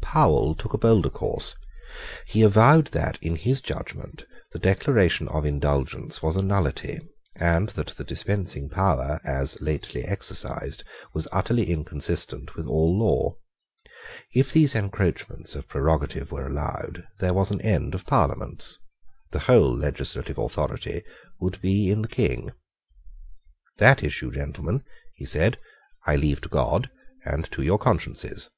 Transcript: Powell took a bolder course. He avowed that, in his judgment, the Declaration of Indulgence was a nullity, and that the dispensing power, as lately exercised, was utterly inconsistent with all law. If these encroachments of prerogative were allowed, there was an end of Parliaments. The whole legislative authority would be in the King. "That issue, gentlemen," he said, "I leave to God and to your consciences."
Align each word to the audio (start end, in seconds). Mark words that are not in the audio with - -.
Powell 0.00 0.54
took 0.54 0.72
a 0.72 0.78
bolder 0.78 1.10
course. 1.10 1.54
He 2.26 2.40
avowed 2.40 2.86
that, 2.92 3.18
in 3.20 3.36
his 3.36 3.60
judgment, 3.60 4.24
the 4.52 4.58
Declaration 4.58 5.28
of 5.28 5.44
Indulgence 5.44 6.22
was 6.22 6.34
a 6.34 6.40
nullity, 6.40 6.98
and 7.36 7.68
that 7.76 7.88
the 7.88 8.02
dispensing 8.04 8.70
power, 8.70 9.20
as 9.22 9.60
lately 9.60 10.02
exercised, 10.02 10.82
was 11.12 11.28
utterly 11.30 11.68
inconsistent 11.70 12.54
with 12.56 12.66
all 12.68 12.98
law. 12.98 13.34
If 14.34 14.50
these 14.50 14.74
encroachments 14.74 15.54
of 15.54 15.68
prerogative 15.68 16.32
were 16.32 16.46
allowed, 16.46 17.06
there 17.18 17.34
was 17.34 17.50
an 17.50 17.60
end 17.60 17.94
of 17.94 18.06
Parliaments. 18.06 18.78
The 19.30 19.40
whole 19.40 19.76
legislative 19.76 20.38
authority 20.38 21.02
would 21.38 21.60
be 21.60 21.90
in 21.90 22.00
the 22.00 22.08
King. 22.08 22.52
"That 23.76 24.02
issue, 24.02 24.32
gentlemen," 24.32 24.84
he 25.12 25.26
said, 25.26 25.58
"I 26.06 26.16
leave 26.16 26.40
to 26.40 26.48
God 26.48 26.90
and 27.26 27.44
to 27.50 27.60
your 27.60 27.78
consciences." 27.78 28.48